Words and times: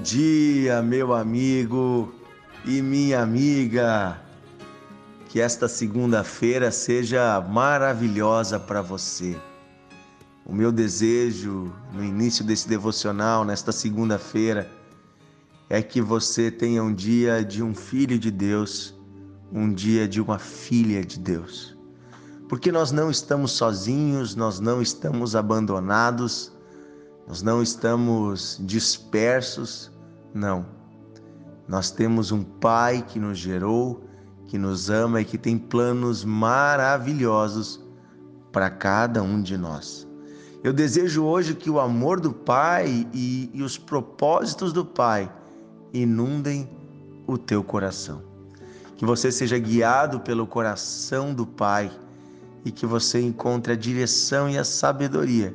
dia, 0.00 0.82
meu 0.82 1.12
amigo 1.12 2.12
e 2.64 2.80
minha 2.80 3.22
amiga. 3.22 4.20
Que 5.28 5.40
esta 5.40 5.68
segunda-feira 5.68 6.70
seja 6.70 7.40
maravilhosa 7.40 8.58
para 8.58 8.82
você. 8.82 9.36
O 10.44 10.52
meu 10.52 10.72
desejo 10.72 11.72
no 11.92 12.02
início 12.02 12.44
desse 12.44 12.68
devocional, 12.68 13.44
nesta 13.44 13.70
segunda-feira, 13.70 14.68
é 15.68 15.80
que 15.80 16.00
você 16.00 16.50
tenha 16.50 16.82
um 16.82 16.92
dia 16.92 17.44
de 17.44 17.62
um 17.62 17.74
filho 17.74 18.18
de 18.18 18.30
Deus, 18.30 18.94
um 19.52 19.72
dia 19.72 20.08
de 20.08 20.20
uma 20.20 20.38
filha 20.38 21.04
de 21.04 21.18
Deus. 21.20 21.76
Porque 22.48 22.72
nós 22.72 22.90
não 22.90 23.10
estamos 23.10 23.52
sozinhos, 23.52 24.34
nós 24.34 24.58
não 24.58 24.82
estamos 24.82 25.36
abandonados, 25.36 26.50
nós 27.26 27.42
não 27.42 27.62
estamos 27.62 28.60
dispersos, 28.60 29.90
não. 30.34 30.66
Nós 31.68 31.90
temos 31.90 32.32
um 32.32 32.42
Pai 32.42 33.04
que 33.06 33.20
nos 33.20 33.38
gerou, 33.38 34.02
que 34.46 34.58
nos 34.58 34.90
ama 34.90 35.20
e 35.20 35.24
que 35.24 35.38
tem 35.38 35.56
planos 35.56 36.24
maravilhosos 36.24 37.80
para 38.50 38.68
cada 38.68 39.22
um 39.22 39.40
de 39.40 39.56
nós. 39.56 40.08
Eu 40.64 40.72
desejo 40.72 41.22
hoje 41.22 41.54
que 41.54 41.70
o 41.70 41.78
amor 41.78 42.18
do 42.18 42.32
Pai 42.32 43.06
e, 43.14 43.48
e 43.54 43.62
os 43.62 43.78
propósitos 43.78 44.72
do 44.72 44.84
Pai 44.84 45.32
inundem 45.92 46.68
o 47.26 47.38
teu 47.38 47.62
coração. 47.62 48.22
Que 48.96 49.06
você 49.06 49.30
seja 49.30 49.56
guiado 49.56 50.20
pelo 50.20 50.46
coração 50.46 51.32
do 51.32 51.46
Pai 51.46 51.90
e 52.64 52.72
que 52.72 52.84
você 52.84 53.20
encontre 53.20 53.72
a 53.72 53.76
direção 53.76 54.50
e 54.50 54.58
a 54.58 54.64
sabedoria 54.64 55.54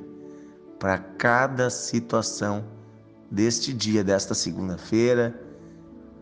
para 0.80 0.98
cada 0.98 1.70
situação 1.70 2.64
deste 3.30 3.74
dia, 3.74 4.04
desta 4.04 4.34
segunda-feira, 4.34 5.40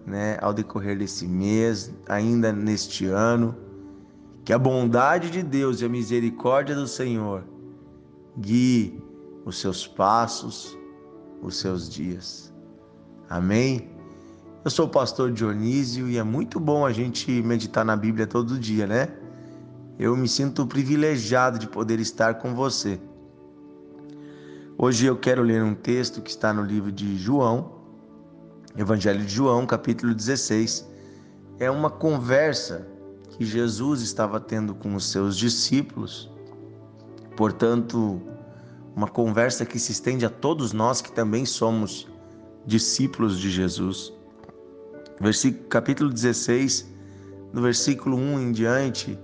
né, 0.06 0.38
ao 0.42 0.54
decorrer 0.54 0.98
desse 0.98 1.28
mês, 1.28 1.94
ainda 2.08 2.52
neste 2.52 3.06
ano. 3.06 3.56
Que 4.44 4.52
a 4.52 4.59
bondade 4.59 5.30
de 5.30 5.42
Deus 5.42 5.81
e 5.81 5.86
a 5.86 5.90
misericórdia 5.90 6.76
do 6.76 6.88
Senhor 6.88 7.46
guie 8.38 9.02
os 9.46 9.59
seus 9.59 9.88
passos, 9.88 10.78
os 11.42 11.58
seus 11.58 11.90
dias. 11.90 12.54
Amém? 13.30 13.90
Eu 14.64 14.72
sou 14.72 14.86
o 14.86 14.90
pastor 14.90 15.31
Dionísio 15.31 16.08
e 16.08 16.18
é 16.18 16.24
muito 16.24 16.59
bom 16.59 16.86
a 16.86 16.92
gente 16.92 17.30
meditar 17.42 17.84
na 17.84 17.96
Bíblia 17.96 18.26
todo 18.26 18.58
dia, 18.58 18.88
né? 18.88 19.09
Eu 20.00 20.16
me 20.16 20.28
sinto 20.28 20.66
privilegiado 20.66 21.59
de 21.59 21.68
poder 21.68 22.00
estar 22.00 22.36
com 22.36 22.56
você. 22.56 23.00
Hoje 24.76 25.06
eu 25.06 25.16
quero 25.16 25.44
ler 25.44 25.64
um 25.64 25.76
texto 25.76 26.20
que 26.20 26.32
está 26.32 26.52
no 26.52 26.64
livro 26.64 26.92
de 26.92 27.16
João, 27.16 27.74
Evangelho 28.76 29.24
de 29.24 29.32
João, 29.32 29.68
capítulo 29.68 30.16
16. 30.16 30.90
É 31.60 31.70
uma 31.70 31.92
conversa 31.92 32.88
que 33.30 33.46
Jesus 33.46 34.02
estava 34.02 34.40
tendo 34.40 34.74
com 34.74 34.96
os 34.96 35.12
seus 35.12 35.38
discípulos. 35.38 36.28
Portanto, 37.38 38.20
uma 38.96 39.08
conversa 39.08 39.64
que 39.64 39.78
se 39.78 39.92
estende 39.92 40.26
a 40.26 40.30
todos 40.30 40.74
nós 40.74 41.02
que 41.02 41.12
também 41.12 41.46
somos 41.46 42.08
discípulos 42.66 43.40
de 43.40 43.52
Jesus. 43.52 44.12
Versículo, 45.22 45.68
capítulo 45.68 46.10
16, 46.10 46.92
no 47.54 47.62
versículo 47.62 48.18
1 48.18 48.40
em 48.40 48.52
diante, 48.52 49.20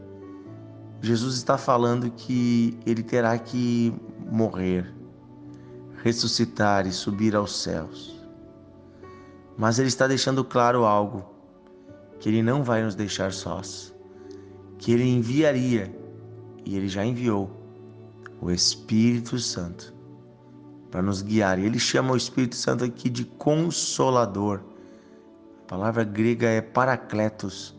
Jesus 1.01 1.35
está 1.35 1.57
falando 1.57 2.11
que 2.11 2.77
ele 2.85 3.01
terá 3.01 3.37
que 3.39 3.91
morrer, 4.31 4.98
ressuscitar 6.03 6.87
e 6.87 6.91
subir 6.91 7.35
aos 7.35 7.61
céus. 7.61 8.19
Mas 9.57 9.79
ele 9.79 9.89
está 9.89 10.07
deixando 10.07 10.43
claro 10.43 10.85
algo: 10.85 11.25
que 12.19 12.29
ele 12.29 12.41
não 12.41 12.63
vai 12.63 12.83
nos 12.83 12.95
deixar 12.95 13.31
sós, 13.31 13.93
que 14.77 14.91
ele 14.91 15.03
enviaria, 15.03 15.93
e 16.65 16.75
ele 16.75 16.87
já 16.87 17.05
enviou, 17.05 17.49
o 18.41 18.51
Espírito 18.51 19.37
Santo 19.39 19.93
para 20.89 21.01
nos 21.01 21.21
guiar. 21.21 21.59
Ele 21.59 21.79
chama 21.79 22.13
o 22.13 22.17
Espírito 22.17 22.55
Santo 22.55 22.83
aqui 22.83 23.09
de 23.09 23.25
consolador. 23.25 24.61
A 25.63 25.67
palavra 25.67 26.03
grega 26.03 26.47
é 26.47 26.61
paracletos, 26.61 27.75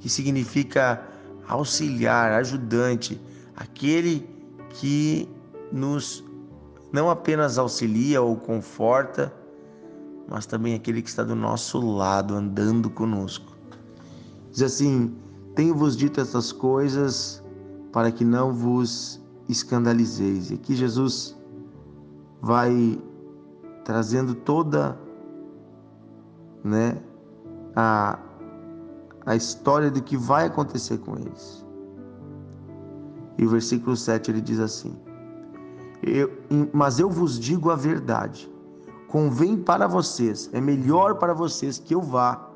que 0.00 0.08
significa 0.08 1.02
auxiliar, 1.46 2.32
ajudante, 2.32 3.20
aquele 3.54 4.26
que 4.70 5.28
nos 5.70 6.23
não 6.94 7.10
apenas 7.10 7.58
auxilia 7.58 8.22
ou 8.22 8.36
conforta, 8.36 9.34
mas 10.28 10.46
também 10.46 10.76
aquele 10.76 11.02
que 11.02 11.08
está 11.08 11.24
do 11.24 11.34
nosso 11.34 11.80
lado, 11.80 12.36
andando 12.36 12.88
conosco. 12.88 13.52
Diz 14.52 14.62
assim: 14.62 15.12
Tenho-vos 15.56 15.96
dito 15.96 16.20
essas 16.20 16.52
coisas 16.52 17.42
para 17.92 18.12
que 18.12 18.24
não 18.24 18.52
vos 18.52 19.20
escandalizeis. 19.48 20.52
E 20.52 20.54
aqui 20.54 20.76
Jesus 20.76 21.36
vai 22.40 23.02
trazendo 23.84 24.32
toda 24.32 24.96
né, 26.62 27.02
a, 27.74 28.20
a 29.26 29.34
história 29.34 29.90
do 29.90 30.00
que 30.00 30.16
vai 30.16 30.46
acontecer 30.46 30.98
com 30.98 31.16
eles. 31.16 31.66
E 33.36 33.44
o 33.44 33.48
versículo 33.48 33.96
7 33.96 34.30
ele 34.30 34.40
diz 34.40 34.60
assim: 34.60 34.94
eu, 36.06 36.30
Mas 36.72 36.98
eu 36.98 37.10
vos 37.10 37.38
digo 37.38 37.70
a 37.70 37.76
verdade 37.76 38.52
convém 39.14 39.56
para 39.56 39.86
vocês, 39.86 40.50
é 40.52 40.60
melhor 40.60 41.14
para 41.20 41.32
vocês 41.32 41.78
que 41.78 41.94
eu 41.94 42.02
vá, 42.02 42.50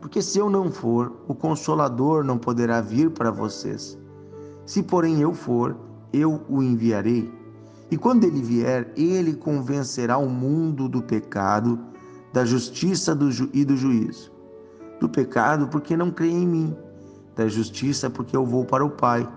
porque 0.00 0.20
se 0.20 0.36
eu 0.36 0.50
não 0.50 0.68
for, 0.68 1.12
o 1.28 1.34
consolador 1.34 2.24
não 2.24 2.36
poderá 2.36 2.80
vir 2.80 3.08
para 3.12 3.30
vocês. 3.30 3.96
Se, 4.66 4.82
porém, 4.82 5.20
eu 5.20 5.32
for, 5.32 5.76
eu 6.12 6.42
o 6.48 6.60
enviarei. 6.60 7.32
E 7.88 7.96
quando 7.96 8.24
ele 8.24 8.42
vier, 8.42 8.92
ele 8.96 9.34
convencerá 9.34 10.18
o 10.18 10.28
mundo 10.28 10.88
do 10.88 11.00
pecado, 11.00 11.78
da 12.32 12.44
justiça 12.44 13.14
do 13.14 13.30
ju 13.30 13.48
e 13.52 13.64
do 13.64 13.76
juízo. 13.76 14.32
Do 14.98 15.08
pecado, 15.08 15.68
porque 15.68 15.96
não 15.96 16.10
crê 16.10 16.30
em 16.30 16.48
mim, 16.48 16.76
da 17.36 17.46
justiça, 17.46 18.10
porque 18.10 18.36
eu 18.36 18.44
vou 18.44 18.64
para 18.64 18.84
o 18.84 18.90
Pai, 18.90 19.28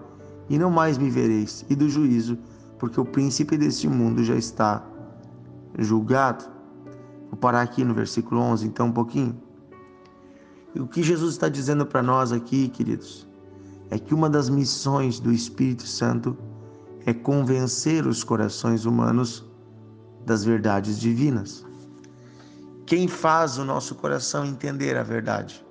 e 0.49 0.57
não 0.57 0.71
mais 0.71 0.97
me 0.97 1.11
vereis, 1.11 1.63
e 1.69 1.75
do 1.75 1.87
juízo, 1.87 2.35
porque 2.35 2.54
o 2.81 3.05
príncipe 3.05 3.57
deste 3.57 3.87
mundo 3.87 4.23
já 4.23 4.35
está 4.35 4.85
julgado. 5.79 6.45
Vou 7.29 7.37
parar 7.37 7.61
aqui 7.61 7.83
no 7.83 7.93
versículo 7.93 8.41
11, 8.41 8.67
então, 8.67 8.87
um 8.87 8.91
pouquinho. 8.91 9.41
E 10.73 10.79
o 10.79 10.87
que 10.87 11.01
Jesus 11.01 11.33
está 11.33 11.49
dizendo 11.49 11.85
para 11.85 12.03
nós 12.03 12.31
aqui, 12.31 12.67
queridos, 12.67 13.27
é 13.89 13.97
que 13.97 14.13
uma 14.13 14.29
das 14.29 14.49
missões 14.49 15.19
do 15.19 15.31
Espírito 15.31 15.87
Santo 15.87 16.37
é 17.05 17.13
convencer 17.13 18.05
os 18.05 18.23
corações 18.23 18.85
humanos 18.85 19.45
das 20.25 20.43
verdades 20.43 20.99
divinas. 20.99 21.65
Quem 22.85 23.07
faz 23.07 23.57
o 23.57 23.65
nosso 23.65 23.95
coração 23.95 24.45
entender 24.45 24.97
a 24.97 25.03
verdade, 25.03 25.65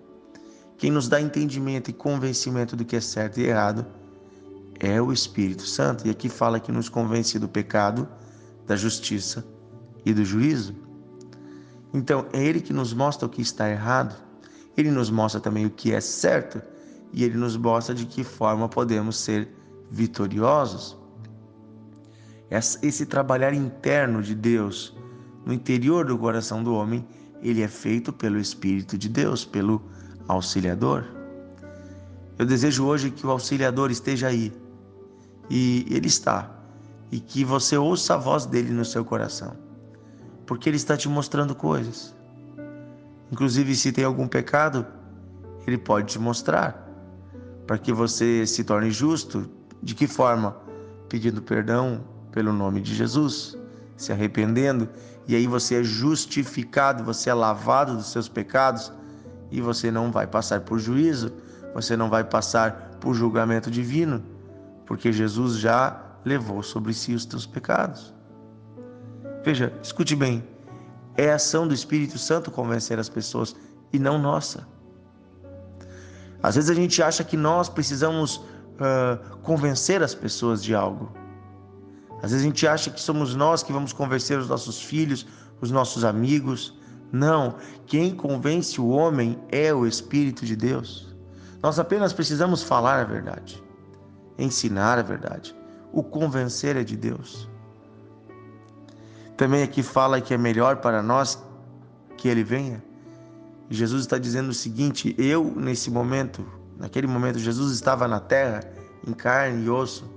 quem 0.78 0.90
nos 0.90 1.08
dá 1.08 1.20
entendimento 1.20 1.90
e 1.90 1.92
convencimento 1.92 2.74
do 2.76 2.84
que 2.84 2.96
é 2.96 3.00
certo 3.00 3.38
e 3.40 3.44
errado, 3.44 3.86
é 4.84 5.00
o 5.00 5.12
Espírito 5.12 5.66
Santo. 5.66 6.06
E 6.06 6.10
aqui 6.10 6.28
fala 6.28 6.60
que 6.60 6.70
nos 6.70 6.88
convence 6.88 7.38
do 7.38 7.48
pecado, 7.48 8.08
da 8.66 8.76
justiça 8.76 9.44
e 10.04 10.12
do 10.12 10.24
juízo. 10.24 10.74
Então, 11.92 12.26
é 12.32 12.44
Ele 12.44 12.60
que 12.60 12.72
nos 12.72 12.92
mostra 12.92 13.26
o 13.26 13.28
que 13.28 13.40
está 13.40 13.70
errado, 13.70 14.14
Ele 14.76 14.90
nos 14.90 15.10
mostra 15.10 15.40
também 15.40 15.64
o 15.64 15.70
que 15.70 15.92
é 15.92 16.00
certo 16.00 16.60
e 17.12 17.24
Ele 17.24 17.36
nos 17.36 17.56
mostra 17.56 17.94
de 17.94 18.04
que 18.04 18.24
forma 18.24 18.68
podemos 18.68 19.16
ser 19.16 19.48
vitoriosos. 19.90 20.96
Esse 22.50 23.06
trabalhar 23.06 23.54
interno 23.54 24.22
de 24.22 24.34
Deus 24.34 24.96
no 25.44 25.52
interior 25.52 26.06
do 26.06 26.16
coração 26.16 26.62
do 26.62 26.74
homem, 26.74 27.06
ele 27.42 27.62
é 27.62 27.68
feito 27.68 28.12
pelo 28.12 28.38
Espírito 28.38 28.96
de 28.96 29.08
Deus, 29.08 29.44
pelo 29.44 29.82
auxiliador. 30.26 31.04
Eu 32.38 32.46
desejo 32.46 32.84
hoje 32.84 33.10
que 33.10 33.26
o 33.26 33.30
auxiliador 33.30 33.90
esteja 33.90 34.28
aí, 34.28 34.52
e 35.50 35.86
ele 35.90 36.06
está, 36.06 36.50
e 37.10 37.20
que 37.20 37.44
você 37.44 37.76
ouça 37.76 38.14
a 38.14 38.16
voz 38.16 38.46
dele 38.46 38.70
no 38.70 38.84
seu 38.84 39.04
coração 39.04 39.64
porque 40.46 40.68
Ele 40.68 40.76
está 40.76 40.96
te 40.96 41.08
mostrando 41.08 41.54
coisas. 41.54 42.14
Inclusive, 43.30 43.74
se 43.74 43.92
tem 43.92 44.04
algum 44.04 44.28
pecado, 44.28 44.86
Ele 45.66 45.78
pode 45.78 46.12
te 46.12 46.18
mostrar, 46.18 46.88
para 47.66 47.78
que 47.78 47.92
você 47.92 48.46
se 48.46 48.64
torne 48.64 48.90
justo. 48.90 49.48
De 49.82 49.94
que 49.94 50.06
forma? 50.06 50.56
Pedindo 51.08 51.42
perdão 51.42 52.04
pelo 52.30 52.52
nome 52.52 52.80
de 52.80 52.94
Jesus, 52.94 53.56
se 53.96 54.12
arrependendo, 54.12 54.88
e 55.26 55.34
aí 55.34 55.46
você 55.46 55.76
é 55.76 55.84
justificado, 55.84 57.04
você 57.04 57.30
é 57.30 57.34
lavado 57.34 57.96
dos 57.96 58.10
seus 58.10 58.28
pecados, 58.28 58.92
e 59.50 59.60
você 59.60 59.90
não 59.90 60.10
vai 60.10 60.26
passar 60.26 60.62
por 60.62 60.78
juízo, 60.78 61.32
você 61.72 61.96
não 61.96 62.10
vai 62.10 62.24
passar 62.24 62.98
por 63.00 63.14
julgamento 63.14 63.70
divino, 63.70 64.22
porque 64.86 65.12
Jesus 65.12 65.58
já 65.58 66.00
levou 66.24 66.62
sobre 66.62 66.92
si 66.92 67.14
os 67.14 67.24
teus 67.24 67.46
pecados. 67.46 68.14
Veja, 69.44 69.72
escute 69.82 70.16
bem. 70.16 70.42
É 71.16 71.30
a 71.30 71.36
ação 71.36 71.68
do 71.68 71.74
Espírito 71.74 72.18
Santo 72.18 72.50
convencer 72.50 72.98
as 72.98 73.08
pessoas 73.08 73.54
e 73.92 73.98
não 73.98 74.18
nossa. 74.18 74.66
Às 76.42 76.56
vezes 76.56 76.70
a 76.70 76.74
gente 76.74 77.02
acha 77.02 77.22
que 77.22 77.36
nós 77.36 77.68
precisamos 77.68 78.36
uh, 78.36 79.36
convencer 79.42 80.02
as 80.02 80.14
pessoas 80.14 80.62
de 80.62 80.74
algo. 80.74 81.12
Às 82.22 82.30
vezes 82.30 82.40
a 82.40 82.48
gente 82.48 82.66
acha 82.66 82.90
que 82.90 83.00
somos 83.00 83.34
nós 83.34 83.62
que 83.62 83.72
vamos 83.72 83.92
convencer 83.92 84.38
os 84.38 84.48
nossos 84.48 84.80
filhos, 84.80 85.26
os 85.60 85.70
nossos 85.70 86.04
amigos. 86.04 86.78
Não, 87.12 87.56
quem 87.86 88.14
convence 88.14 88.80
o 88.80 88.88
homem 88.88 89.38
é 89.50 89.72
o 89.72 89.86
Espírito 89.86 90.44
de 90.44 90.56
Deus. 90.56 91.14
Nós 91.62 91.78
apenas 91.78 92.12
precisamos 92.12 92.62
falar 92.62 93.00
a 93.00 93.04
verdade, 93.04 93.62
ensinar 94.38 94.98
a 94.98 95.02
verdade. 95.02 95.54
O 95.92 96.02
convencer 96.02 96.76
é 96.76 96.84
de 96.84 96.96
Deus. 96.96 97.48
Também 99.36 99.62
aqui 99.62 99.82
fala 99.82 100.20
que 100.20 100.32
é 100.32 100.38
melhor 100.38 100.76
para 100.76 101.02
nós 101.02 101.42
que 102.16 102.28
ele 102.28 102.44
venha. 102.44 102.82
Jesus 103.68 104.02
está 104.02 104.18
dizendo 104.18 104.50
o 104.50 104.54
seguinte: 104.54 105.14
eu, 105.18 105.52
nesse 105.56 105.90
momento, 105.90 106.44
naquele 106.78 107.06
momento, 107.06 107.38
Jesus 107.38 107.72
estava 107.72 108.06
na 108.06 108.20
terra, 108.20 108.60
em 109.06 109.12
carne 109.12 109.64
e 109.64 109.70
osso. 109.70 110.08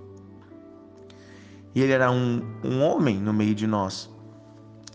E 1.73 1.81
ele 1.81 1.91
era 1.91 2.11
um, 2.11 2.41
um 2.63 2.81
homem 2.81 3.17
no 3.17 3.33
meio 3.33 3.55
de 3.55 3.67
nós. 3.67 4.09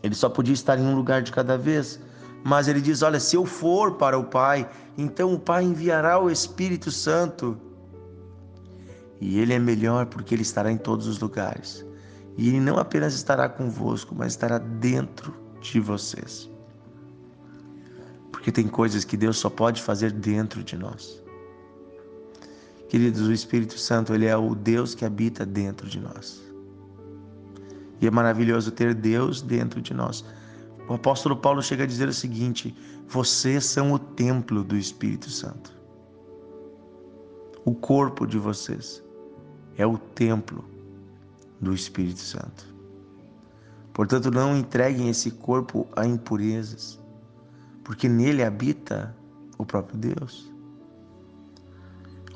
Ele 0.03 0.15
só 0.15 0.29
podia 0.29 0.55
estar 0.55 0.79
em 0.79 0.83
um 0.83 0.95
lugar 0.95 1.23
de 1.23 1.31
cada 1.31 1.57
vez. 1.57 2.01
Mas 2.45 2.69
ele 2.69 2.81
diz: 2.81 3.03
Olha, 3.03 3.21
se 3.21 3.37
eu 3.37 3.47
for 3.47 3.93
para 3.93 4.19
o 4.19 4.25
Pai, 4.25 4.69
então 4.99 5.33
o 5.33 5.39
Pai 5.39 5.63
enviará 5.65 6.19
o 6.19 6.31
Espírito 6.31 6.91
Santo. 6.91 7.57
E 9.25 9.39
ele 9.39 9.53
é 9.53 9.59
melhor 9.59 10.07
porque 10.07 10.35
ele 10.35 10.43
estará 10.43 10.73
em 10.73 10.77
todos 10.77 11.07
os 11.07 11.21
lugares. 11.21 11.87
E 12.37 12.49
ele 12.49 12.59
não 12.59 12.77
apenas 12.77 13.15
estará 13.15 13.49
convosco, 13.49 14.17
mas 14.17 14.33
estará 14.33 14.59
dentro 14.59 15.33
de 15.61 15.79
vocês. 15.79 16.51
Porque 18.33 18.51
tem 18.51 18.67
coisas 18.67 19.05
que 19.05 19.17
Deus 19.17 19.39
só 19.39 19.49
pode 19.49 19.81
fazer 19.81 20.11
dentro 20.11 20.65
de 20.65 20.77
nós. 20.77 21.23
Queridos, 22.89 23.29
o 23.29 23.33
Espírito 23.33 23.79
Santo, 23.79 24.13
ele 24.13 24.27
é 24.27 24.37
o 24.37 24.57
Deus 24.57 24.93
que 24.93 25.05
habita 25.05 25.47
dentro 25.47 25.89
de 25.89 26.01
nós. 26.01 26.43
E 28.01 28.09
é 28.09 28.11
maravilhoso 28.11 28.73
ter 28.73 28.93
Deus 28.93 29.41
dentro 29.41 29.81
de 29.81 29.95
nós. 29.95 30.25
O 30.89 30.95
apóstolo 30.95 31.37
Paulo 31.37 31.63
chega 31.63 31.85
a 31.85 31.87
dizer 31.87 32.09
o 32.09 32.13
seguinte: 32.13 32.77
vocês 33.07 33.67
são 33.67 33.93
o 33.93 34.01
templo 34.01 34.65
do 34.65 34.77
Espírito 34.77 35.31
Santo. 35.31 35.73
O 37.65 37.73
corpo 37.73 38.27
de 38.27 38.37
vocês 38.37 39.01
é 39.83 39.87
o 39.87 39.99
templo 39.99 40.65
do 41.61 41.75
Espírito 41.75 42.21
Santo. 42.21 42.73
Portanto, 43.93 44.31
não 44.31 44.57
entreguem 44.57 45.09
esse 45.09 45.31
corpo 45.31 45.87
a 45.97 46.07
impurezas, 46.07 46.99
porque 47.85 48.09
nele 48.09 48.45
habita 48.45 49.15
o 49.59 49.67
próprio 49.67 49.99
Deus. 49.99 50.51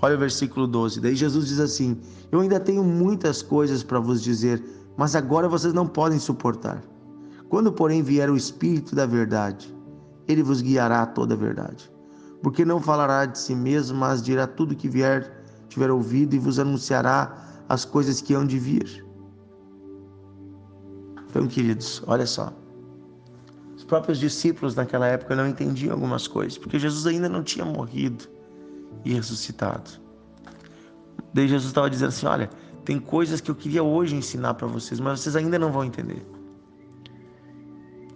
Olha 0.03 0.17
o 0.17 0.19
versículo 0.19 0.67
12. 0.67 1.01
Daí 1.01 1.15
Jesus 1.15 1.47
diz 1.47 1.61
assim: 1.61 1.99
Eu 2.31 2.41
ainda 2.41 2.61
tenho 2.61 2.85
muitas 2.85 3.43
coisas 3.43 3.83
para 3.83 4.01
vos 4.01 4.23
dizer, 4.23 4.63
mas 4.97 5.15
agora 5.15 5.49
vocês 5.49 5.73
não 5.73 5.87
podem 5.87 6.19
suportar. 6.19 6.83
Quando, 7.49 7.73
porém, 7.73 8.03
vier 8.03 8.29
o 8.29 8.37
Espírito 8.37 8.95
da 8.95 9.07
Verdade, 9.07 9.73
ele 10.27 10.43
vos 10.43 10.61
guiará 10.61 11.03
a 11.03 11.07
toda 11.07 11.35
a 11.35 11.39
verdade. 11.39 11.91
Porque 12.43 12.65
não 12.65 12.81
falará 12.81 13.25
de 13.25 13.39
si 13.39 13.55
mesmo, 13.55 13.97
mas 13.97 14.21
dirá 14.21 14.47
tudo 14.47 14.75
que 14.75 14.89
vier, 14.89 15.36
tiver 15.69 15.91
ouvido 15.91 16.35
e 16.35 16.39
vos 16.39 16.59
anunciará 16.59 17.65
as 17.69 17.85
coisas 17.85 18.21
que 18.21 18.35
hão 18.35 18.47
de 18.47 18.59
vir. 18.59 19.05
Então, 21.29 21.47
queridos, 21.47 22.03
olha 22.07 22.27
só. 22.27 22.53
Os 23.77 23.85
próprios 23.85 24.19
discípulos 24.19 24.75
naquela 24.75 25.07
época 25.07 25.37
não 25.37 25.47
entendiam 25.47 25.93
algumas 25.93 26.27
coisas, 26.27 26.57
porque 26.57 26.79
Jesus 26.79 27.07
ainda 27.07 27.29
não 27.29 27.43
tinha 27.43 27.65
morrido 27.65 28.25
e 29.05 29.13
ressuscitado. 29.13 29.91
Daí 31.35 31.47
Jesus 31.47 31.69
estava 31.69 31.91
dizendo 31.91 32.09
assim: 32.09 32.27
Olha, 32.27 32.49
tem 32.85 32.99
coisas 32.99 33.41
que 33.41 33.51
eu 33.51 33.55
queria 33.55 33.83
hoje 33.83 34.17
ensinar 34.17 34.55
para 34.55 34.67
vocês, 34.67 34.99
mas 34.99 35.21
vocês 35.21 35.37
ainda 35.37 35.59
não 35.59 35.71
vão 35.71 35.85
entender. 35.85 36.27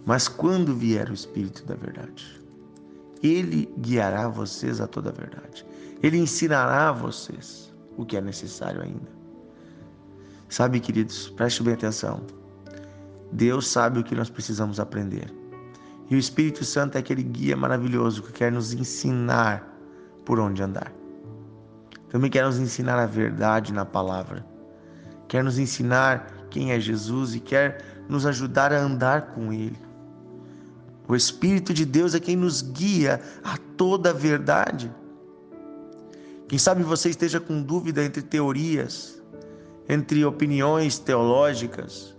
Mas 0.05 0.27
quando 0.27 0.75
vier 0.75 1.09
o 1.09 1.13
Espírito 1.13 1.63
da 1.65 1.75
Verdade, 1.75 2.40
ele 3.21 3.71
guiará 3.79 4.27
vocês 4.27 4.81
a 4.81 4.87
toda 4.87 5.09
a 5.09 5.13
verdade. 5.13 5.65
Ele 6.01 6.17
ensinará 6.17 6.89
a 6.89 6.91
vocês 6.91 7.71
o 7.97 8.05
que 8.05 8.17
é 8.17 8.21
necessário 8.21 8.81
ainda. 8.81 9.09
Sabe, 10.49 10.79
queridos, 10.79 11.29
preste 11.29 11.63
bem 11.63 11.73
atenção. 11.73 12.21
Deus 13.31 13.67
sabe 13.67 13.99
o 13.99 14.03
que 14.03 14.15
nós 14.15 14.29
precisamos 14.29 14.79
aprender. 14.79 15.33
E 16.09 16.15
o 16.15 16.17
Espírito 16.17 16.65
Santo 16.65 16.97
é 16.97 16.99
aquele 16.99 17.23
guia 17.23 17.55
maravilhoso 17.55 18.23
que 18.23 18.33
quer 18.33 18.51
nos 18.51 18.73
ensinar 18.73 19.65
por 20.25 20.39
onde 20.39 20.61
andar. 20.61 20.91
Também 22.09 22.29
quer 22.29 22.43
nos 22.43 22.59
ensinar 22.59 22.99
a 22.99 23.05
verdade 23.05 23.71
na 23.71 23.85
palavra. 23.85 24.45
Quer 25.29 25.43
nos 25.43 25.57
ensinar 25.57 26.27
quem 26.49 26.73
é 26.73 26.79
Jesus 26.79 27.33
e 27.33 27.39
quer 27.39 27.81
nos 28.09 28.25
ajudar 28.25 28.73
a 28.73 28.81
andar 28.81 29.27
com 29.27 29.53
Ele. 29.53 29.79
O 31.07 31.15
Espírito 31.15 31.73
de 31.73 31.85
Deus 31.85 32.15
é 32.15 32.19
quem 32.19 32.35
nos 32.35 32.61
guia 32.61 33.21
a 33.43 33.57
toda 33.77 34.11
a 34.11 34.13
verdade. 34.13 34.91
Quem 36.47 36.59
sabe 36.59 36.83
você 36.83 37.09
esteja 37.09 37.39
com 37.39 37.61
dúvida 37.61 38.03
entre 38.03 38.21
teorias, 38.21 39.21
entre 39.87 40.23
opiniões 40.23 40.99
teológicas, 40.99 42.15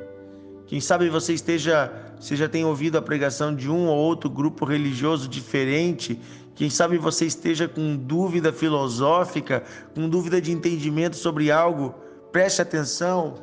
quem 0.73 0.81
sabe 0.81 1.11
você 1.11 1.35
esteja, 1.35 1.93
você 2.19 2.35
já 2.35 2.49
tenha 2.49 2.67
ouvido 2.67 2.97
a 2.97 3.03
pregação 3.03 3.55
de 3.55 3.69
um 3.69 3.89
ou 3.89 3.95
outro 3.95 4.31
grupo 4.31 4.65
religioso 4.65 5.29
diferente. 5.29 6.19
Quem 6.55 6.71
sabe 6.71 6.97
você 6.97 7.27
esteja 7.27 7.69
com 7.69 7.95
dúvida 7.95 8.51
filosófica, 8.55 9.63
com 9.95 10.09
dúvida 10.09 10.41
de 10.41 10.51
entendimento 10.51 11.15
sobre 11.15 11.51
algo. 11.51 11.95
Preste 12.33 12.63
atenção, 12.63 13.35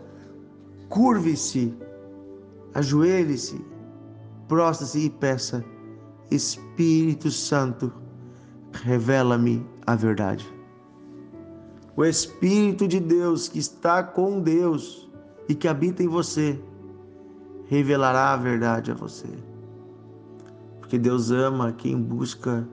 curve-se, 0.89 1.71
ajoelhe-se, 2.73 3.61
prostre-se 4.49 5.05
e 5.05 5.09
peça: 5.09 5.63
Espírito 6.29 7.31
Santo, 7.31 7.93
revela-me 8.73 9.65
a 9.85 9.95
verdade. 9.95 10.45
O 11.95 12.03
Espírito 12.03 12.87
de 12.87 12.99
Deus 12.99 13.47
que 13.47 13.59
está 13.59 14.03
com 14.03 14.41
Deus 14.41 15.09
e 15.47 15.55
que 15.55 15.67
habita 15.67 16.03
em 16.03 16.07
você 16.07 16.61
revelará 17.67 18.33
a 18.33 18.37
verdade 18.37 18.91
a 18.91 18.95
você. 18.95 19.27
Porque 20.79 20.97
Deus 20.97 21.29
ama 21.29 21.71
quem 21.71 22.01
busca 22.01 22.67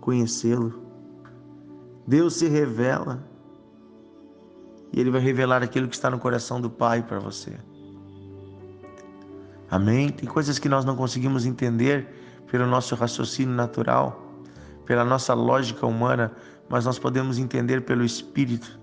conhecê-lo. 0.00 0.82
Deus 2.06 2.36
se 2.36 2.48
revela 2.48 3.22
e 4.92 5.00
Ele 5.00 5.10
vai 5.10 5.20
revelar 5.20 5.62
aquilo 5.62 5.88
que 5.88 5.94
está 5.94 6.08
no 6.08 6.18
coração 6.18 6.60
do 6.60 6.70
Pai 6.70 7.02
para 7.02 7.18
você. 7.18 7.58
Amém? 9.70 10.10
Tem 10.10 10.28
coisas 10.28 10.58
que 10.58 10.68
nós 10.68 10.84
não 10.84 10.96
conseguimos 10.96 11.46
entender 11.46 12.08
pelo 12.50 12.66
nosso 12.66 12.94
raciocínio 12.94 13.54
natural, 13.54 14.34
pela 14.84 15.04
nossa 15.04 15.34
lógica 15.34 15.86
humana, 15.86 16.32
mas 16.68 16.84
nós 16.84 16.98
podemos 16.98 17.38
entender 17.38 17.80
pelo 17.82 18.04
Espírito. 18.04 18.78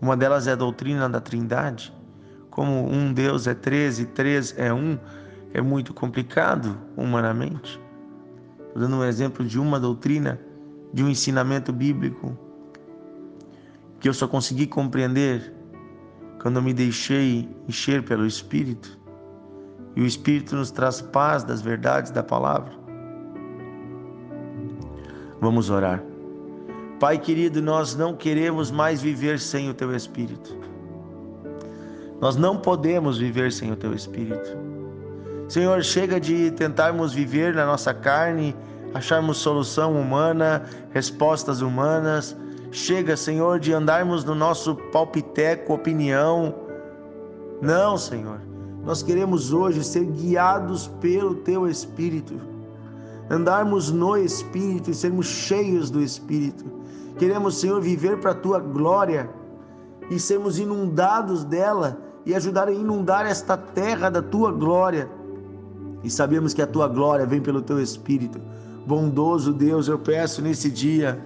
Uma 0.00 0.16
delas 0.16 0.46
é 0.46 0.52
a 0.52 0.56
doutrina 0.56 1.08
da 1.08 1.20
Trindade 1.20 1.92
como 2.50 2.92
um 2.92 3.10
Deus 3.10 3.46
é 3.46 3.54
três 3.54 3.98
e 3.98 4.04
três 4.04 4.54
é 4.58 4.70
um, 4.70 4.98
é 5.54 5.62
muito 5.62 5.94
complicado 5.94 6.76
humanamente. 6.94 7.80
Estou 8.66 8.82
dando 8.82 8.96
um 8.96 9.04
exemplo 9.04 9.46
de 9.46 9.58
uma 9.58 9.80
doutrina, 9.80 10.38
de 10.92 11.02
um 11.02 11.08
ensinamento 11.08 11.72
bíblico, 11.72 12.36
que 13.98 14.06
eu 14.06 14.12
só 14.12 14.28
consegui 14.28 14.66
compreender 14.66 15.54
quando 16.42 16.56
eu 16.56 16.62
me 16.62 16.74
deixei 16.74 17.48
encher 17.66 18.02
pelo 18.02 18.26
Espírito. 18.26 18.99
E 19.96 20.02
o 20.02 20.06
Espírito 20.06 20.56
nos 20.56 20.70
traz 20.70 21.00
paz 21.00 21.42
das 21.42 21.60
verdades 21.60 22.10
da 22.10 22.22
palavra. 22.22 22.72
Vamos 25.40 25.70
orar. 25.70 26.02
Pai 26.98 27.18
querido, 27.18 27.62
nós 27.62 27.96
não 27.96 28.14
queremos 28.14 28.70
mais 28.70 29.00
viver 29.00 29.38
sem 29.38 29.70
o 29.70 29.74
Teu 29.74 29.94
Espírito. 29.94 30.60
Nós 32.20 32.36
não 32.36 32.58
podemos 32.58 33.18
viver 33.18 33.50
sem 33.50 33.72
o 33.72 33.76
teu 33.76 33.94
espírito. 33.94 34.56
Senhor, 35.48 35.82
chega 35.82 36.20
de 36.20 36.50
tentarmos 36.50 37.14
viver 37.14 37.54
na 37.54 37.64
nossa 37.64 37.94
carne, 37.94 38.54
acharmos 38.92 39.38
solução 39.38 39.98
humana, 39.98 40.62
respostas 40.92 41.62
humanas. 41.62 42.36
Chega, 42.70 43.16
Senhor, 43.16 43.58
de 43.58 43.72
andarmos 43.72 44.22
no 44.22 44.34
nosso 44.34 44.76
palpiteco, 44.92 45.72
opinião. 45.72 46.54
Não, 47.60 47.96
Senhor. 47.96 48.40
Nós 48.84 49.02
queremos 49.02 49.52
hoje 49.52 49.84
ser 49.84 50.04
guiados 50.04 50.88
pelo 51.00 51.34
teu 51.36 51.68
espírito. 51.68 52.34
Andarmos 53.28 53.90
no 53.90 54.16
espírito 54.16 54.90
e 54.90 54.94
sermos 54.94 55.26
cheios 55.26 55.90
do 55.90 56.00
espírito. 56.00 56.64
Queremos, 57.18 57.60
Senhor, 57.60 57.80
viver 57.80 58.18
para 58.18 58.32
a 58.32 58.34
tua 58.34 58.58
glória 58.58 59.30
e 60.10 60.18
sermos 60.18 60.58
inundados 60.58 61.44
dela 61.44 62.00
e 62.24 62.34
ajudar 62.34 62.68
a 62.68 62.72
inundar 62.72 63.26
esta 63.26 63.56
terra 63.56 64.10
da 64.10 64.22
tua 64.22 64.50
glória. 64.50 65.08
E 66.02 66.10
sabemos 66.10 66.54
que 66.54 66.62
a 66.62 66.66
tua 66.66 66.88
glória 66.88 67.26
vem 67.26 67.40
pelo 67.40 67.62
teu 67.62 67.80
Espírito. 67.80 68.40
Bondoso 68.86 69.52
Deus, 69.52 69.86
eu 69.86 69.98
peço 69.98 70.40
nesse 70.40 70.70
dia, 70.70 71.22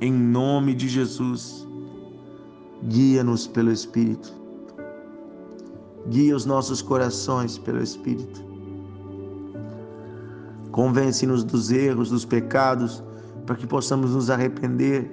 em 0.00 0.12
nome 0.12 0.74
de 0.74 0.88
Jesus, 0.88 1.66
guia-nos 2.82 3.46
pelo 3.46 3.70
Espírito. 3.70 4.41
Guia 6.12 6.36
os 6.36 6.44
nossos 6.44 6.82
corações 6.82 7.56
pelo 7.56 7.82
Espírito. 7.82 8.44
Convence-nos 10.70 11.42
dos 11.42 11.70
erros, 11.70 12.10
dos 12.10 12.26
pecados, 12.26 13.02
para 13.46 13.56
que 13.56 13.66
possamos 13.66 14.10
nos 14.10 14.28
arrepender 14.28 15.10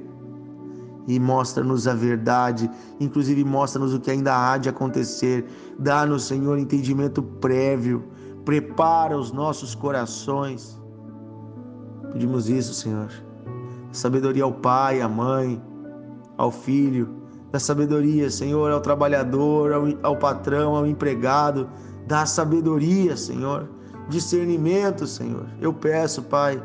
e 1.07 1.17
mostra-nos 1.17 1.87
a 1.87 1.93
verdade, 1.93 2.69
inclusive 2.99 3.45
mostra-nos 3.45 3.93
o 3.93 3.99
que 4.01 4.11
ainda 4.11 4.33
há 4.35 4.57
de 4.57 4.67
acontecer. 4.67 5.45
Dá-nos, 5.79 6.25
Senhor, 6.25 6.59
entendimento 6.59 7.23
prévio, 7.23 8.03
prepara 8.43 9.17
os 9.17 9.31
nossos 9.31 9.73
corações. 9.73 10.77
Pedimos 12.11 12.49
isso, 12.49 12.73
Senhor. 12.73 13.09
Sabedoria 13.93 14.43
ao 14.43 14.51
pai, 14.51 14.99
à 14.99 15.07
mãe, 15.07 15.61
ao 16.37 16.51
filho, 16.51 17.07
da 17.51 17.59
sabedoria, 17.59 18.29
Senhor, 18.29 18.71
ao 18.71 18.79
trabalhador, 18.79 19.71
ao, 19.73 19.83
ao 20.03 20.17
patrão, 20.17 20.75
ao 20.75 20.85
empregado. 20.85 21.69
Dá 22.07 22.25
sabedoria, 22.25 23.17
Senhor, 23.17 23.67
discernimento, 24.07 25.07
Senhor. 25.07 25.45
Eu 25.59 25.73
peço, 25.73 26.21
Pai, 26.23 26.61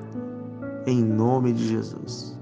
em 0.87 1.03
nome 1.03 1.53
de 1.53 1.69
Jesus. 1.69 2.39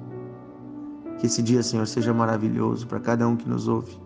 Que 1.18 1.26
esse 1.26 1.42
dia, 1.42 1.62
Senhor, 1.62 1.86
seja 1.86 2.12
maravilhoso 2.12 2.86
para 2.86 2.98
cada 2.98 3.26
um 3.26 3.36
que 3.36 3.48
nos 3.48 3.68
ouve. 3.68 3.96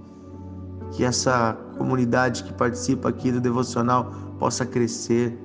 Que 0.93 1.05
essa 1.05 1.57
comunidade 1.79 2.45
que 2.45 2.53
participa 2.53 3.09
aqui 3.09 3.33
do 3.33 3.41
devocional 3.41 4.13
possa 4.39 4.67
crescer. 4.67 5.39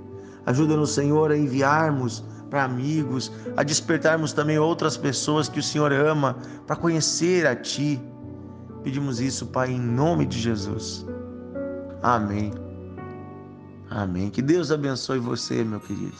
Ajuda-nos, 0.46 0.92
Senhor, 0.92 1.32
a 1.32 1.38
enviarmos 1.38 2.24
para 2.50 2.66
amigos, 2.66 3.32
a 3.56 3.64
despertarmos 3.64 4.34
também 4.34 4.60
outras 4.60 4.98
pessoas 4.98 5.48
que 5.48 5.60
o 5.60 5.64
Senhor 5.64 5.94
ama 5.94 6.36
para 6.68 6.76
conhecer 6.76 7.48
a 7.48 7.56
Ti. 7.56 8.02
Pedimos 8.84 9.20
isso, 9.20 9.48
Pai, 9.48 9.72
em 9.72 9.80
nome 9.80 10.26
de 10.26 10.40
Jesus. 10.40 11.06
Amém. 12.02 12.52
Amém. 13.90 14.30
Que 14.30 14.42
Deus 14.42 14.72
abençoe 14.72 15.20
você, 15.20 15.64
meu 15.64 15.80
querido. 15.80 16.16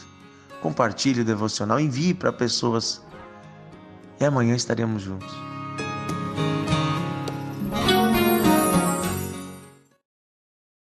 Compartilhe 0.60 1.22
o 1.22 1.24
devocional, 1.24 1.80
envie 1.80 2.14
para 2.14 2.32
pessoas. 2.32 3.02
E 4.20 4.24
amanhã 4.24 4.54
estaremos 4.54 5.02
juntos. 5.02 5.51